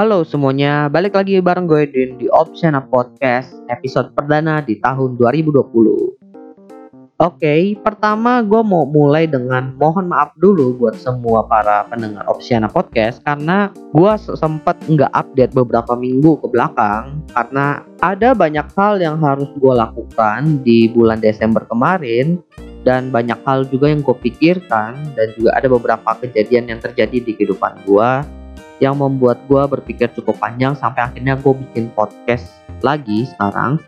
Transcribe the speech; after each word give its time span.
Halo 0.00 0.24
semuanya, 0.24 0.88
balik 0.88 1.12
lagi 1.12 1.44
bareng 1.44 1.68
gue 1.68 1.84
Din 1.84 2.16
di 2.16 2.24
Opsiana 2.32 2.80
Podcast 2.80 3.52
episode 3.68 4.16
perdana 4.16 4.64
di 4.64 4.80
tahun 4.80 5.20
2020. 5.20 7.20
Oke, 7.20 7.76
pertama 7.84 8.40
gue 8.40 8.64
mau 8.64 8.88
mulai 8.88 9.28
dengan 9.28 9.76
mohon 9.76 10.08
maaf 10.08 10.32
dulu 10.40 10.72
buat 10.80 10.96
semua 10.96 11.44
para 11.44 11.84
pendengar 11.92 12.24
Opsiana 12.32 12.72
Podcast 12.72 13.20
karena 13.28 13.68
gue 13.92 14.12
sempat 14.40 14.80
nggak 14.88 15.12
update 15.12 15.52
beberapa 15.52 15.92
minggu 15.92 16.40
ke 16.40 16.48
belakang 16.48 17.20
karena 17.36 17.84
ada 18.00 18.32
banyak 18.32 18.72
hal 18.72 19.04
yang 19.04 19.20
harus 19.20 19.52
gue 19.52 19.74
lakukan 19.76 20.64
di 20.64 20.88
bulan 20.88 21.20
Desember 21.20 21.68
kemarin 21.68 22.40
dan 22.88 23.12
banyak 23.12 23.36
hal 23.44 23.68
juga 23.68 23.92
yang 23.92 24.00
gue 24.00 24.16
pikirkan 24.16 24.96
dan 25.12 25.28
juga 25.36 25.60
ada 25.60 25.68
beberapa 25.68 26.16
kejadian 26.24 26.72
yang 26.72 26.80
terjadi 26.80 27.20
di 27.20 27.36
kehidupan 27.36 27.84
gue 27.84 28.39
yang 28.80 28.96
membuat 28.96 29.44
gue 29.46 29.60
berpikir 29.60 30.08
cukup 30.16 30.40
panjang 30.40 30.72
sampai 30.72 31.06
akhirnya 31.06 31.36
gue 31.36 31.52
bikin 31.68 31.92
podcast 31.92 32.50
lagi 32.80 33.28
sekarang. 33.28 33.78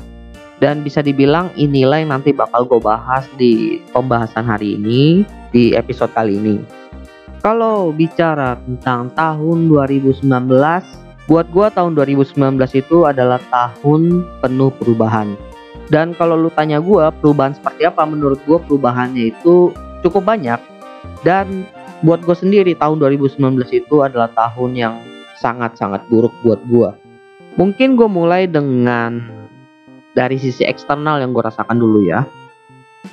Dan 0.62 0.86
bisa 0.86 1.02
dibilang 1.02 1.50
inilah 1.58 1.98
yang 1.98 2.14
nanti 2.14 2.30
bakal 2.30 2.62
gue 2.62 2.78
bahas 2.78 3.26
di 3.34 3.82
pembahasan 3.90 4.46
hari 4.46 4.78
ini 4.78 5.26
di 5.50 5.74
episode 5.74 6.14
kali 6.14 6.38
ini. 6.38 6.62
Kalau 7.42 7.90
bicara 7.90 8.54
tentang 8.62 9.10
tahun 9.18 9.66
2019 9.66 10.22
buat 11.26 11.46
gue 11.50 11.66
tahun 11.74 11.98
2019 11.98 12.38
itu 12.78 12.96
adalah 13.02 13.42
tahun 13.50 14.22
penuh 14.38 14.70
perubahan. 14.78 15.34
Dan 15.90 16.14
kalau 16.14 16.38
lu 16.38 16.50
tanya 16.54 16.78
gue 16.78 17.04
perubahan 17.18 17.58
seperti 17.58 17.82
apa 17.82 18.06
menurut 18.06 18.38
gue 18.46 18.58
perubahannya 18.62 19.34
itu 19.34 19.74
cukup 20.06 20.22
banyak. 20.22 20.62
Dan 21.26 21.66
buat 22.02 22.20
gue 22.26 22.34
sendiri 22.34 22.74
tahun 22.74 22.98
2019 22.98 23.38
itu 23.70 24.02
adalah 24.02 24.28
tahun 24.34 24.74
yang 24.74 24.94
sangat-sangat 25.38 26.06
buruk 26.10 26.34
buat 26.42 26.58
gue. 26.66 26.90
Mungkin 27.54 27.94
gue 27.94 28.08
mulai 28.10 28.50
dengan 28.50 29.22
dari 30.12 30.36
sisi 30.36 30.66
eksternal 30.66 31.22
yang 31.22 31.30
gue 31.30 31.42
rasakan 31.42 31.78
dulu 31.78 32.02
ya. 32.02 32.26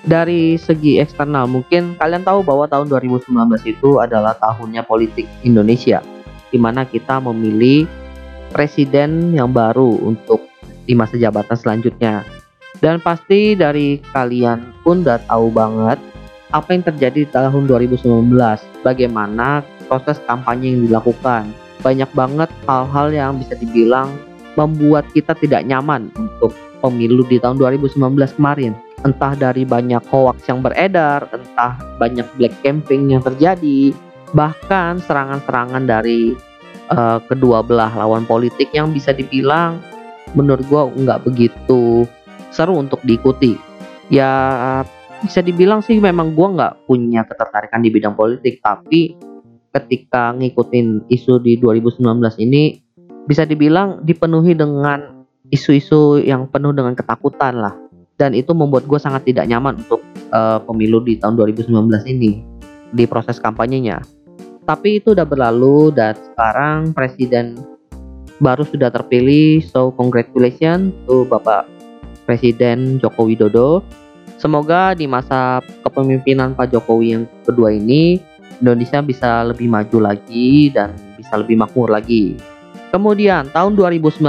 Dari 0.06 0.58
segi 0.58 1.02
eksternal 1.02 1.50
mungkin 1.50 1.98
kalian 1.98 2.22
tahu 2.22 2.46
bahwa 2.46 2.70
tahun 2.70 2.90
2019 2.94 3.30
itu 3.66 3.98
adalah 3.98 4.38
tahunnya 4.38 4.86
politik 4.86 5.26
Indonesia 5.42 6.02
di 6.50 6.58
mana 6.58 6.86
kita 6.86 7.22
memilih 7.22 7.90
presiden 8.50 9.34
yang 9.38 9.54
baru 9.54 9.98
untuk 10.02 10.46
di 10.86 10.98
masa 10.98 11.18
jabatan 11.18 11.58
selanjutnya. 11.58 12.26
Dan 12.80 13.02
pasti 13.02 13.54
dari 13.54 14.02
kalian 14.14 14.82
pun 14.86 15.02
udah 15.06 15.20
tahu 15.26 15.52
banget 15.52 16.00
apa 16.50 16.74
yang 16.74 16.84
terjadi 16.86 17.26
di 17.26 17.30
tahun 17.30 17.70
2019, 17.70 18.06
bagaimana 18.82 19.62
proses 19.86 20.18
kampanye 20.26 20.74
yang 20.74 20.82
dilakukan. 20.90 21.50
Banyak 21.86 22.10
banget 22.12 22.50
hal-hal 22.66 23.08
yang 23.14 23.32
bisa 23.38 23.56
dibilang 23.56 24.12
membuat 24.58 25.08
kita 25.14 25.38
tidak 25.38 25.64
nyaman 25.64 26.10
untuk 26.18 26.52
pemilu 26.82 27.24
di 27.30 27.38
tahun 27.40 27.62
2019 27.62 27.98
kemarin. 28.36 28.74
Entah 29.08 29.32
dari 29.38 29.64
banyak 29.64 30.04
hoax 30.12 30.44
yang 30.52 30.60
beredar, 30.60 31.32
entah 31.32 31.80
banyak 32.02 32.28
black 32.36 32.52
campaign 32.66 33.08
yang 33.08 33.24
terjadi, 33.24 33.96
bahkan 34.36 35.00
serangan-serangan 35.00 35.88
dari 35.88 36.36
uh, 36.92 37.24
kedua 37.24 37.64
belah 37.64 37.94
lawan 37.96 38.28
politik 38.28 38.68
yang 38.76 38.92
bisa 38.92 39.16
dibilang 39.16 39.80
menurut 40.38 40.62
gue 40.68 40.82
nggak 41.06 41.24
begitu 41.26 42.04
seru 42.52 42.76
untuk 42.76 43.00
diikuti. 43.08 43.56
Ya 44.10 44.82
bisa 45.20 45.44
dibilang 45.44 45.84
sih 45.84 46.00
memang 46.00 46.32
gue 46.34 46.48
nggak 46.56 46.88
punya 46.88 47.28
ketertarikan 47.28 47.84
di 47.84 47.90
bidang 47.92 48.16
politik 48.16 48.64
tapi 48.64 49.16
ketika 49.70 50.34
ngikutin 50.34 51.12
isu 51.12 51.44
di 51.44 51.60
2019 51.62 52.02
ini 52.42 52.82
bisa 53.30 53.46
dibilang 53.46 54.02
dipenuhi 54.02 54.58
dengan 54.58 55.22
isu-isu 55.54 56.22
yang 56.22 56.50
penuh 56.50 56.74
dengan 56.74 56.98
ketakutan 56.98 57.62
lah. 57.62 57.78
Dan 58.20 58.36
itu 58.36 58.52
membuat 58.52 58.84
gue 58.84 59.00
sangat 59.00 59.24
tidak 59.30 59.48
nyaman 59.48 59.80
untuk 59.80 60.04
uh, 60.36 60.60
pemilu 60.66 61.00
di 61.00 61.16
tahun 61.16 61.40
2019 61.40 61.72
ini 62.10 62.44
di 62.92 63.04
proses 63.08 63.40
kampanyenya. 63.40 64.04
Tapi 64.68 65.00
itu 65.00 65.16
udah 65.16 65.24
berlalu 65.24 65.96
dan 65.96 66.18
sekarang 66.20 66.92
presiden 66.92 67.56
baru 68.44 68.68
sudah 68.68 68.92
terpilih 68.92 69.64
so 69.64 69.92
congratulations 69.96 70.92
to 71.08 71.24
Bapak 71.28 71.68
Presiden 72.28 73.00
Joko 73.00 73.26
Widodo 73.26 73.84
Semoga 74.40 74.96
di 74.96 75.04
masa 75.04 75.60
kepemimpinan 75.84 76.56
Pak 76.56 76.72
Jokowi 76.72 77.12
yang 77.12 77.28
kedua 77.44 77.76
ini 77.76 78.24
Indonesia 78.64 79.04
bisa 79.04 79.44
lebih 79.44 79.68
maju 79.68 80.00
lagi 80.00 80.72
dan 80.72 80.96
bisa 81.20 81.36
lebih 81.36 81.60
makmur 81.60 81.92
lagi. 81.92 82.40
Kemudian 82.88 83.52
tahun 83.52 83.76
2019 83.76 84.24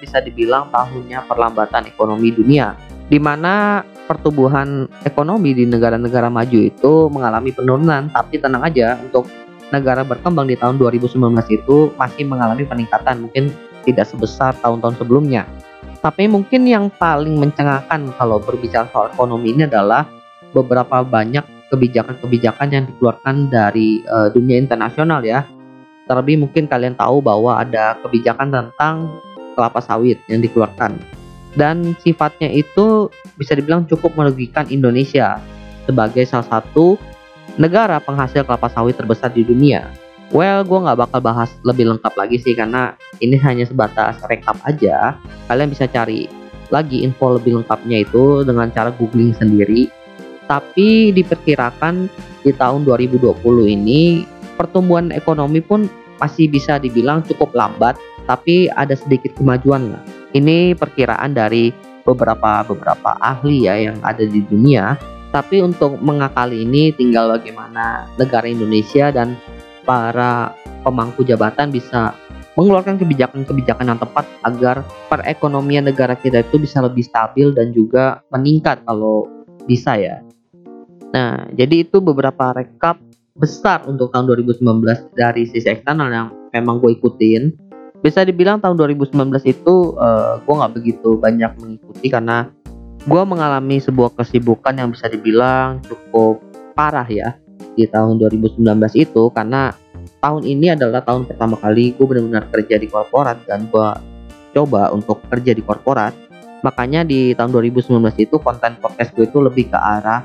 bisa 0.00 0.18
dibilang 0.24 0.72
tahunnya 0.72 1.28
perlambatan 1.28 1.92
ekonomi 1.92 2.32
dunia 2.32 2.72
di 3.12 3.20
mana 3.20 3.84
pertumbuhan 4.08 4.88
ekonomi 5.04 5.52
di 5.52 5.68
negara-negara 5.68 6.32
maju 6.32 6.58
itu 6.58 6.92
mengalami 7.12 7.52
penurunan 7.52 8.08
tapi 8.10 8.40
tenang 8.40 8.64
aja 8.64 8.96
untuk 8.96 9.28
negara 9.70 10.02
berkembang 10.02 10.48
di 10.48 10.56
tahun 10.56 10.80
2019 10.80 11.20
itu 11.52 11.92
masih 12.00 12.24
mengalami 12.26 12.64
peningkatan 12.64 13.28
mungkin 13.28 13.52
tidak 13.84 14.08
sebesar 14.08 14.56
tahun-tahun 14.64 14.98
sebelumnya. 14.98 15.44
Tapi 16.00 16.24
mungkin 16.28 16.64
yang 16.64 16.88
paling 16.88 17.36
mencengangkan 17.36 18.12
kalau 18.16 18.40
berbicara 18.40 18.88
soal 18.88 19.12
ekonomi 19.12 19.52
ini 19.52 19.68
adalah 19.68 20.08
beberapa 20.56 21.04
banyak 21.04 21.44
kebijakan-kebijakan 21.70 22.68
yang 22.72 22.84
dikeluarkan 22.88 23.52
dari 23.52 24.02
uh, 24.08 24.32
dunia 24.32 24.58
internasional 24.58 25.20
ya. 25.22 25.46
Terlebih 26.08 26.42
mungkin 26.42 26.66
kalian 26.66 26.98
tahu 26.98 27.22
bahwa 27.22 27.60
ada 27.60 27.94
kebijakan 28.02 28.50
tentang 28.50 29.12
kelapa 29.54 29.78
sawit 29.78 30.18
yang 30.26 30.42
dikeluarkan. 30.42 30.98
Dan 31.54 31.94
sifatnya 32.02 32.50
itu 32.50 33.10
bisa 33.38 33.54
dibilang 33.54 33.86
cukup 33.86 34.14
merugikan 34.18 34.66
Indonesia 34.70 35.38
sebagai 35.86 36.22
salah 36.26 36.46
satu 36.46 36.98
negara 37.58 37.98
penghasil 37.98 38.46
kelapa 38.46 38.70
sawit 38.70 38.96
terbesar 38.98 39.30
di 39.30 39.42
dunia. 39.46 39.90
Well, 40.30 40.62
gue 40.62 40.78
nggak 40.78 40.98
bakal 41.10 41.20
bahas 41.26 41.50
lebih 41.66 41.90
lengkap 41.90 42.14
lagi 42.14 42.38
sih 42.38 42.54
karena 42.54 42.94
ini 43.18 43.34
hanya 43.42 43.66
sebatas 43.66 44.22
rekap 44.30 44.54
aja. 44.62 45.18
Kalian 45.50 45.74
bisa 45.74 45.90
cari 45.90 46.30
lagi 46.70 47.02
info 47.02 47.34
lebih 47.34 47.58
lengkapnya 47.58 48.06
itu 48.06 48.46
dengan 48.46 48.70
cara 48.70 48.94
googling 48.94 49.34
sendiri. 49.34 49.90
Tapi 50.46 51.10
diperkirakan 51.10 52.06
di 52.46 52.54
tahun 52.54 52.86
2020 52.86 53.42
ini 53.74 54.22
pertumbuhan 54.54 55.10
ekonomi 55.10 55.58
pun 55.58 55.90
masih 56.22 56.46
bisa 56.46 56.78
dibilang 56.78 57.26
cukup 57.26 57.50
lambat, 57.50 57.98
tapi 58.30 58.70
ada 58.70 58.94
sedikit 58.94 59.34
kemajuan 59.34 59.98
lah. 59.98 60.02
Ini 60.30 60.78
perkiraan 60.78 61.34
dari 61.34 61.74
beberapa 62.06 62.62
beberapa 62.62 63.18
ahli 63.18 63.66
ya 63.66 63.74
yang 63.90 63.98
ada 64.06 64.22
di 64.22 64.46
dunia. 64.46 64.94
Tapi 65.30 65.62
untuk 65.62 65.98
mengakali 66.02 66.66
ini 66.66 66.90
tinggal 66.90 67.30
bagaimana 67.30 68.10
negara 68.18 68.50
Indonesia 68.50 69.14
dan 69.14 69.38
para 69.90 70.54
pemangku 70.86 71.26
jabatan 71.26 71.74
bisa 71.74 72.14
mengeluarkan 72.54 72.94
kebijakan-kebijakan 72.94 73.90
yang 73.90 73.98
tepat 73.98 74.22
agar 74.46 74.86
perekonomian 75.10 75.90
negara 75.90 76.14
kita 76.14 76.46
itu 76.46 76.62
bisa 76.62 76.78
lebih 76.78 77.02
stabil 77.02 77.50
dan 77.50 77.74
juga 77.74 78.22
meningkat 78.30 78.86
kalau 78.86 79.26
bisa 79.66 79.98
ya. 79.98 80.22
Nah, 81.10 81.42
jadi 81.58 81.82
itu 81.82 81.98
beberapa 81.98 82.54
rekap 82.54 83.02
besar 83.34 83.82
untuk 83.90 84.14
tahun 84.14 84.30
2019 84.30 84.62
dari 85.18 85.50
sisi 85.50 85.66
eksternal 85.66 86.06
yang 86.06 86.28
memang 86.54 86.78
gue 86.78 86.94
ikutin. 86.94 87.50
Bisa 87.98 88.22
dibilang 88.22 88.62
tahun 88.62 88.78
2019 88.78 89.10
itu 89.42 89.98
uh, 89.98 90.38
gue 90.38 90.54
nggak 90.54 90.72
begitu 90.78 91.18
banyak 91.18 91.50
mengikuti 91.58 92.06
karena 92.06 92.46
gue 93.10 93.22
mengalami 93.26 93.82
sebuah 93.82 94.14
kesibukan 94.14 94.78
yang 94.78 94.94
bisa 94.94 95.10
dibilang 95.10 95.82
cukup 95.82 96.38
parah 96.78 97.08
ya 97.10 97.34
di 97.80 97.88
tahun 97.88 98.20
2019 98.20 98.60
itu 99.00 99.32
karena 99.32 99.72
tahun 100.20 100.44
ini 100.44 100.76
adalah 100.76 101.00
tahun 101.00 101.24
pertama 101.24 101.56
kali 101.56 101.96
gue 101.96 102.04
benar-benar 102.04 102.52
kerja 102.52 102.76
di 102.76 102.86
korporat 102.92 103.48
dan 103.48 103.64
gue 103.72 103.88
coba 104.52 104.92
untuk 104.92 105.24
kerja 105.32 105.56
di 105.56 105.64
korporat. 105.64 106.12
Makanya 106.60 107.08
di 107.08 107.32
tahun 107.32 107.56
2019 107.56 107.88
itu 108.20 108.36
konten 108.36 108.76
podcast 108.76 109.16
gue 109.16 109.24
itu 109.24 109.40
lebih 109.40 109.72
ke 109.72 109.78
arah 109.80 110.20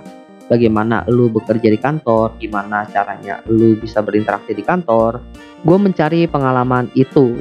bagaimana 0.52 1.07
lu 1.07 1.31
bekerja 1.31 1.72
di 1.72 1.80
kantor 1.80 2.36
gimana 2.38 2.84
caranya 2.92 3.40
lu 3.48 3.80
bisa 3.80 4.04
berinteraksi 4.04 4.52
di 4.52 4.63
kantor. 4.68 5.24
Gue 5.63 5.78
mencari 5.80 6.28
pengalaman 6.28 6.92
itu 6.92 7.40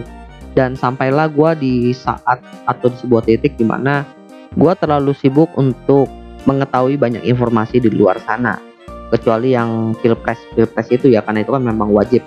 dan 0.54 0.78
sampailah 0.78 1.26
gue 1.26 1.50
di 1.58 1.74
saat 1.90 2.38
atau 2.70 2.86
di 2.86 2.96
sebuah 3.02 3.26
titik 3.26 3.58
di 3.58 3.66
mana 3.66 4.06
gue 4.54 4.72
terlalu 4.78 5.10
sibuk 5.18 5.50
untuk 5.58 6.06
mengetahui 6.46 6.94
banyak 6.94 7.26
informasi 7.26 7.82
di 7.82 7.90
luar 7.90 8.22
sana 8.22 8.73
kecuali 9.12 9.52
yang 9.52 9.92
pilpres 9.98 10.40
pilpres 10.54 10.88
itu 10.92 11.12
ya 11.12 11.20
karena 11.24 11.44
itu 11.44 11.52
kan 11.52 11.64
memang 11.64 11.90
wajib. 11.92 12.22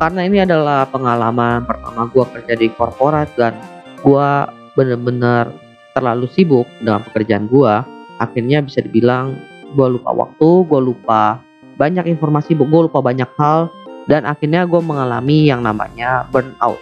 Karena 0.00 0.26
ini 0.26 0.42
adalah 0.42 0.88
pengalaman 0.88 1.62
pertama 1.62 2.08
gue 2.10 2.24
kerja 2.38 2.54
di 2.58 2.66
korporat 2.74 3.28
dan 3.38 3.54
gue 4.02 4.28
bener-bener 4.74 5.52
terlalu 5.92 6.26
sibuk 6.32 6.66
dengan 6.80 7.04
pekerjaan 7.04 7.46
gue 7.46 7.74
akhirnya 8.16 8.64
bisa 8.64 8.80
dibilang 8.80 9.36
gue 9.76 9.86
lupa 9.88 10.10
waktu 10.10 10.48
gue 10.64 10.80
lupa 10.80 11.40
banyak 11.76 12.08
informasi 12.08 12.56
gue 12.56 12.80
lupa 12.88 13.00
banyak 13.00 13.28
hal 13.36 13.68
dan 14.10 14.26
akhirnya 14.26 14.66
gue 14.66 14.80
mengalami 14.82 15.46
yang 15.46 15.62
namanya 15.62 16.26
burnout. 16.32 16.80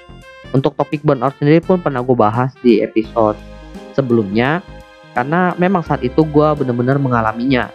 Untuk 0.50 0.74
topik 0.74 1.04
burnout 1.06 1.36
sendiri 1.38 1.62
pun 1.62 1.78
pernah 1.78 2.02
gue 2.02 2.16
bahas 2.16 2.50
di 2.64 2.80
episode 2.82 3.38
sebelumnya 3.94 4.64
karena 5.14 5.54
memang 5.58 5.82
saat 5.82 6.02
itu 6.06 6.22
gue 6.22 6.48
bener-bener 6.56 6.96
mengalaminya 6.98 7.70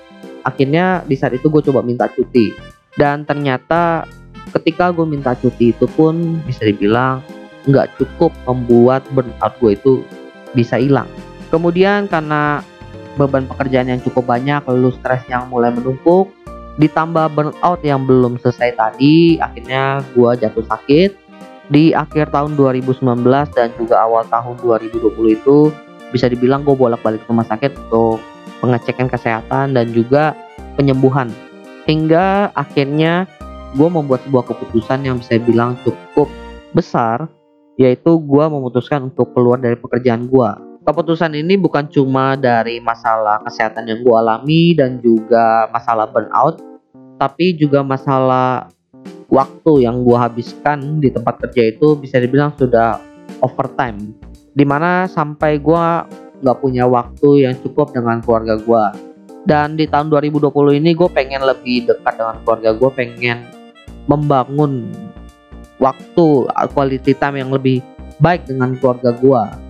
akhirnya 0.46 1.02
di 1.04 1.18
saat 1.18 1.34
itu 1.34 1.50
gue 1.50 1.66
coba 1.66 1.82
minta 1.82 2.06
cuti. 2.08 2.54
Dan 2.96 3.28
ternyata 3.28 4.08
ketika 4.56 4.94
gue 4.94 5.04
minta 5.04 5.36
cuti 5.36 5.76
itu 5.76 5.90
pun 5.98 6.40
bisa 6.48 6.64
dibilang 6.64 7.20
nggak 7.66 7.98
cukup 7.98 8.32
membuat 8.46 9.04
burnout 9.12 9.54
gue 9.60 9.76
itu 9.76 9.94
bisa 10.54 10.78
hilang. 10.80 11.10
Kemudian 11.50 12.08
karena 12.08 12.62
beban 13.20 13.50
pekerjaan 13.50 13.90
yang 13.90 14.00
cukup 14.00 14.30
banyak 14.30 14.62
lalu 14.70 14.94
stres 14.96 15.26
yang 15.28 15.50
mulai 15.50 15.74
menumpuk 15.74 16.32
ditambah 16.76 17.32
burnout 17.32 17.80
yang 17.84 18.04
belum 18.04 18.36
selesai 18.40 18.76
tadi 18.76 19.40
akhirnya 19.42 20.06
gue 20.14 20.32
jatuh 20.40 20.66
sakit. 20.70 21.12
Di 21.66 21.98
akhir 21.98 22.30
tahun 22.30 22.54
2019 22.54 23.02
dan 23.58 23.74
juga 23.74 24.06
awal 24.06 24.22
tahun 24.30 24.62
2020 24.62 25.02
itu 25.34 25.74
bisa 26.14 26.30
dibilang 26.30 26.62
gue 26.62 26.78
bolak-balik 26.78 27.26
ke 27.26 27.28
rumah 27.34 27.48
sakit 27.50 27.74
untuk 27.90 28.22
pengecekan 28.60 29.08
kesehatan 29.08 29.76
dan 29.76 29.92
juga 29.92 30.36
penyembuhan. 30.80 31.32
Hingga 31.86 32.56
akhirnya 32.56 33.30
gue 33.76 33.90
membuat 33.92 34.24
sebuah 34.26 34.46
keputusan 34.50 35.06
yang 35.06 35.20
bisa 35.20 35.38
bilang 35.42 35.76
cukup 35.84 36.32
besar 36.72 37.28
yaitu 37.76 38.16
gue 38.24 38.46
memutuskan 38.48 39.12
untuk 39.12 39.36
keluar 39.36 39.60
dari 39.60 39.76
pekerjaan 39.76 40.32
gue 40.32 40.50
keputusan 40.88 41.36
ini 41.36 41.60
bukan 41.60 41.92
cuma 41.92 42.40
dari 42.40 42.80
masalah 42.80 43.44
kesehatan 43.44 43.84
yang 43.92 44.00
gue 44.00 44.16
alami 44.16 44.72
dan 44.80 45.04
juga 45.04 45.68
masalah 45.76 46.08
burnout 46.08 46.64
tapi 47.20 47.52
juga 47.56 47.84
masalah 47.84 48.72
waktu 49.32 49.88
yang 49.88 50.04
gue 50.04 50.18
habiskan 50.18 51.04
di 51.04 51.10
tempat 51.12 51.42
kerja 51.48 51.76
itu 51.76 51.96
bisa 51.98 52.20
dibilang 52.20 52.54
sudah 52.56 53.00
overtime. 53.42 54.16
Di 54.56 54.64
mana 54.64 55.08
sampai 55.10 55.60
gue 55.60 55.86
nggak 56.42 56.58
punya 56.60 56.84
waktu 56.88 57.48
yang 57.48 57.56
cukup 57.62 57.96
dengan 57.96 58.20
keluarga 58.20 58.60
gue 58.60 58.84
dan 59.46 59.78
di 59.78 59.86
tahun 59.86 60.10
2020 60.10 60.52
ini 60.82 60.92
gue 60.98 61.10
pengen 61.12 61.46
lebih 61.46 61.86
dekat 61.88 62.14
dengan 62.18 62.36
keluarga 62.44 62.70
gue 62.74 62.90
pengen 62.92 63.38
membangun 64.10 64.90
waktu 65.78 66.28
quality 66.74 67.14
time 67.14 67.40
yang 67.40 67.52
lebih 67.54 67.84
baik 68.20 68.48
dengan 68.48 68.74
keluarga 68.80 69.12
gue 69.14 69.66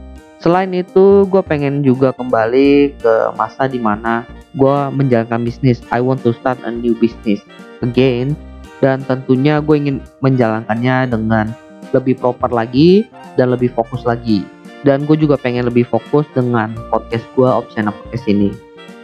Selain 0.45 0.69
itu, 0.77 1.25
gue 1.25 1.41
pengen 1.41 1.81
juga 1.81 2.13
kembali 2.13 2.93
ke 3.01 3.13
masa 3.33 3.65
di 3.65 3.81
mana 3.81 4.21
gue 4.53 4.77
menjalankan 4.93 5.41
bisnis. 5.41 5.81
I 5.89 5.97
want 6.05 6.21
to 6.21 6.37
start 6.37 6.61
a 6.61 6.69
new 6.69 6.93
business 6.93 7.41
again. 7.81 8.37
Dan 8.77 9.01
tentunya 9.09 9.57
gue 9.57 9.73
ingin 9.73 10.05
menjalankannya 10.21 11.09
dengan 11.09 11.49
lebih 11.97 12.21
proper 12.21 12.53
lagi 12.53 13.09
dan 13.39 13.57
lebih 13.57 13.73
fokus 13.73 14.05
lagi. 14.05 14.45
Dan 14.85 15.09
gue 15.09 15.17
juga 15.17 15.33
pengen 15.33 15.65
lebih 15.65 15.89
fokus 15.89 16.29
dengan 16.37 16.77
podcast 16.93 17.25
gue, 17.33 17.49
Opsiana 17.49 17.89
Podcast 17.89 18.29
ini. 18.29 18.53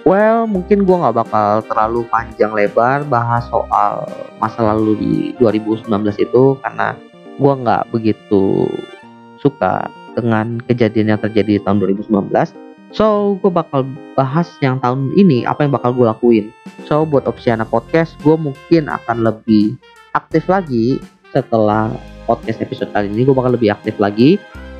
Well, 0.06 0.46
mungkin 0.46 0.86
gue 0.86 0.94
gak 0.94 1.18
bakal 1.18 1.66
terlalu 1.66 2.06
panjang 2.10 2.54
lebar 2.54 3.02
bahas 3.06 3.50
soal 3.50 4.06
masa 4.38 4.62
lalu 4.62 4.94
di 4.98 5.14
2019 5.42 5.90
itu 6.22 6.58
karena 6.62 6.94
gue 7.38 7.54
gak 7.66 7.90
begitu 7.90 8.70
suka 9.42 9.90
dengan 10.14 10.62
kejadian 10.70 11.18
yang 11.18 11.22
terjadi 11.22 11.58
di 11.58 11.62
tahun 11.66 11.82
2019 11.82 12.30
So, 12.92 13.40
gue 13.40 13.48
bakal 13.48 13.88
bahas 14.20 14.52
yang 14.60 14.76
tahun 14.84 15.16
ini 15.16 15.48
apa 15.48 15.64
yang 15.64 15.72
bakal 15.72 15.96
gue 15.96 16.04
lakuin. 16.04 16.52
So, 16.84 17.08
buat 17.08 17.24
Opsiana 17.24 17.64
Podcast, 17.64 18.20
gue 18.20 18.36
mungkin 18.36 18.92
akan 18.92 19.24
lebih 19.24 19.80
aktif 20.12 20.44
lagi 20.52 21.00
setelah 21.32 21.88
podcast 22.28 22.60
episode 22.60 22.92
kali 22.92 23.08
ini. 23.08 23.24
Gue 23.24 23.32
bakal 23.32 23.56
lebih 23.56 23.72
aktif 23.72 23.96
lagi 23.96 24.36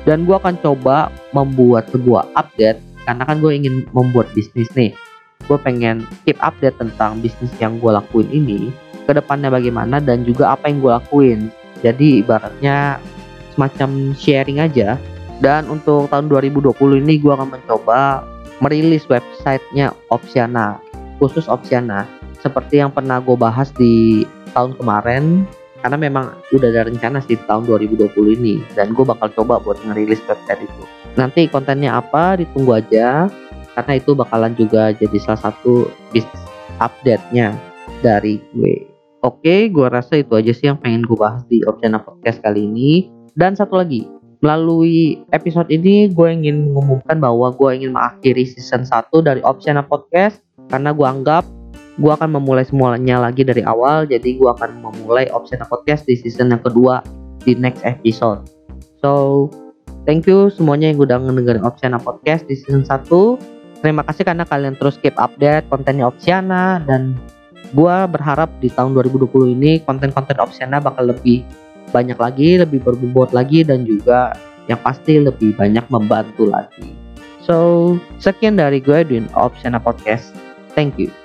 dan 0.08 0.26
gue 0.26 0.34
akan 0.34 0.58
coba 0.58 1.10
membuat 1.30 1.86
sebuah 1.94 2.26
update 2.34 2.78
karena 3.06 3.22
kan 3.26 3.36
gue 3.42 3.52
ingin 3.54 3.86
membuat 3.90 4.30
bisnis 4.34 4.70
nih. 4.74 4.94
Gue 5.50 5.58
pengen 5.58 6.06
keep 6.22 6.38
update 6.38 6.78
tentang 6.78 7.18
bisnis 7.18 7.50
yang 7.58 7.82
gue 7.82 7.90
lakuin 7.90 8.30
ini, 8.30 8.70
ke 9.06 9.12
depannya 9.14 9.50
bagaimana 9.50 9.98
dan 9.98 10.22
juga 10.22 10.54
apa 10.54 10.70
yang 10.70 10.78
gue 10.78 10.92
lakuin. 10.94 11.40
Jadi 11.82 12.22
ibaratnya 12.22 13.02
semacam 13.54 14.14
sharing 14.14 14.62
aja 14.62 14.96
dan 15.42 15.66
untuk 15.66 16.06
tahun 16.08 16.30
2020 16.30 17.02
ini 17.02 17.18
gue 17.18 17.32
akan 17.34 17.50
mencoba 17.50 18.22
merilis 18.62 19.02
websitenya 19.10 19.90
Opsiana, 20.14 20.78
khusus 21.18 21.50
Opsiana. 21.50 22.06
Seperti 22.38 22.78
yang 22.78 22.94
pernah 22.94 23.18
gue 23.18 23.34
bahas 23.34 23.74
di 23.74 24.22
tahun 24.54 24.78
kemarin, 24.78 25.42
karena 25.82 25.98
memang 25.98 26.38
udah 26.54 26.68
ada 26.70 26.88
rencana 26.88 27.18
sih 27.26 27.36
tahun 27.44 27.66
2020 27.66 28.38
ini. 28.38 28.62
Dan 28.72 28.94
gue 28.94 29.02
bakal 29.02 29.28
coba 29.34 29.58
buat 29.58 29.76
ngerilis 29.82 30.22
website 30.24 30.64
itu. 30.64 30.82
Nanti 31.18 31.50
kontennya 31.50 31.98
apa 31.98 32.38
ditunggu 32.38 32.78
aja, 32.78 33.26
karena 33.74 33.92
itu 33.98 34.14
bakalan 34.14 34.54
juga 34.54 34.94
jadi 34.94 35.18
salah 35.20 35.52
satu 35.52 35.90
bisnis 36.14 36.42
update-nya 36.78 37.52
dari 38.00 38.40
gue. 38.54 38.88
Oke, 39.22 39.70
gue 39.70 39.86
rasa 39.86 40.18
itu 40.18 40.32
aja 40.38 40.50
sih 40.54 40.66
yang 40.70 40.78
pengen 40.78 41.02
gue 41.02 41.18
bahas 41.18 41.42
di 41.50 41.62
Opsiana 41.66 42.00
Podcast 42.00 42.40
kali 42.42 42.64
ini. 42.66 43.10
Dan 43.36 43.54
satu 43.54 43.78
lagi, 43.78 44.02
Melalui 44.42 45.22
episode 45.30 45.70
ini 45.70 46.10
gue 46.10 46.26
ingin 46.26 46.74
mengumumkan 46.74 47.22
bahwa 47.22 47.54
gue 47.54 47.78
ingin 47.78 47.94
mengakhiri 47.94 48.42
season 48.42 48.82
1 48.82 49.06
dari 49.22 49.38
Opsiana 49.46 49.86
Podcast 49.86 50.42
karena 50.66 50.90
gue 50.90 51.06
anggap 51.06 51.46
gue 52.00 52.12
akan 52.12 52.40
memulai 52.40 52.64
semuanya 52.64 53.20
lagi 53.20 53.44
dari 53.44 53.60
awal 53.68 54.08
jadi 54.08 54.24
gue 54.24 54.48
akan 54.48 54.80
memulai 54.80 55.28
Opsiana 55.28 55.68
Podcast 55.68 56.08
di 56.08 56.16
season 56.16 56.48
yang 56.48 56.62
kedua 56.64 57.04
di 57.44 57.52
next 57.58 57.84
episode. 57.84 58.46
So, 59.02 59.50
thank 60.08 60.24
you 60.24 60.48
semuanya 60.48 60.94
yang 60.94 61.02
udah 61.02 61.18
ngedengerin 61.20 61.66
Opsiana 61.66 61.98
Podcast 62.00 62.48
di 62.48 62.56
season 62.56 62.86
1. 62.86 63.82
Terima 63.82 64.06
kasih 64.06 64.22
karena 64.22 64.46
kalian 64.46 64.78
terus 64.78 64.96
keep 65.02 65.18
update 65.18 65.66
kontennya 65.68 66.08
Opsiana 66.08 66.80
dan 66.86 67.18
gue 67.74 67.96
berharap 68.08 68.48
di 68.62 68.70
tahun 68.70 68.94
2020 68.94 69.58
ini 69.58 69.82
konten-konten 69.82 70.38
Opsiana 70.38 70.78
bakal 70.78 71.10
lebih 71.10 71.42
banyak 71.92 72.16
lagi, 72.16 72.56
lebih 72.56 72.80
berbobot 72.80 73.36
lagi 73.36 73.66
dan 73.66 73.84
juga 73.84 74.32
yang 74.70 74.80
pasti 74.80 75.18
lebih 75.20 75.58
banyak 75.58 75.84
membantu 75.90 76.48
lagi. 76.48 76.94
So, 77.42 77.98
sekian 78.22 78.54
dari 78.54 78.78
gue 78.78 78.94
Edwin 78.94 79.26
Opsiana 79.34 79.82
Podcast. 79.82 80.30
Thank 80.78 80.96
you. 80.96 81.21